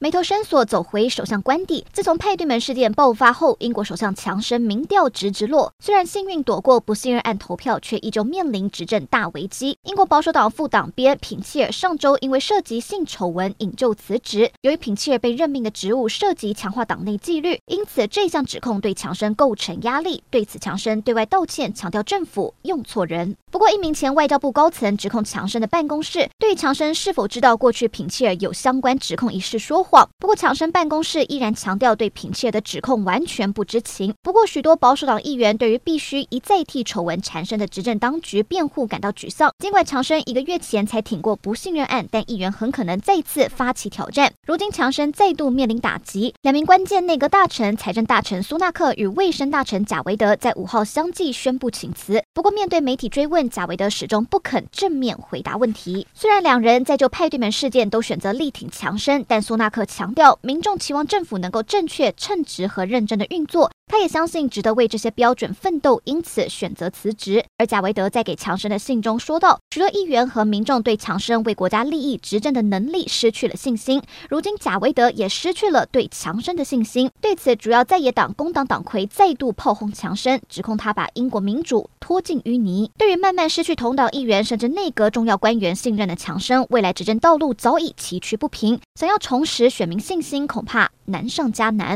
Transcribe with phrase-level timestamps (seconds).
[0.00, 1.84] 眉头深锁，走回首相官邸。
[1.92, 5.72] 自从派对门事件爆发后，英国首相强生民调直直落。
[5.80, 9.76] 虽然幸运躲过不信任案投票，却依旧面临执政大危机。
[9.82, 14.48] 英国保守党副党鞭品切尔上周因为涉及性丑闻引咎辞职。
[14.60, 20.22] 由于品切尔被任命的职务涉及强化党内纪律，因此这项指控对强生构成压力。
[20.30, 23.34] 对此，强生对外道歉，强调政府用错人。
[23.50, 30.06] 不过，一名前外交部高层指控强生的办公室对强生是否知道过去品切尔有相关指控一事说谎。
[30.18, 34.12] 不过，强生办公室依然强调对品切尔的指控完全不知情。
[34.22, 39.50] 不过，许多保守党议员对于必须一再替丑闻缠身的执政当局辩护感到沮丧。
[39.58, 44.30] 尽管强生一个月前才挺过不信任案，但议员很可能再次发起挑战。
[44.46, 52.22] 如今，强生再度面临打击，两名关键内阁大臣财政大臣苏纳克与卫生大臣贾维德在五号相继宣布请辞。
[52.34, 56.06] 不过，面对媒体追问，贾维德始终不肯正面回答问题。
[56.14, 63.70] 虽然两人在就派对门事件都选择力挺强生，但苏纳克强调，民众期望政府能够正确、称职和认真的运作。
[63.88, 67.44] 他也相信值得为这些标准奋斗，因此选择辞职。
[67.56, 74.02] 而贾维德在给强生的信中说道：“许多议员和民众对强生为国家利益执政的能力失去了信心。
[74.28, 77.10] 如今，贾维德也失去了对强生的信心。
[77.20, 82.90] 对此，主要在野党工党党魁再度炮轰强生，指控他把英国民主拖进淤泥。
[82.98, 88.78] 对于慢慢失去同党议员甚至内阁重要官员信任的强生，未来执政道路早已崎岖不平。
[88.94, 91.88] 想要重拾选民信心，恐怕难上加难。”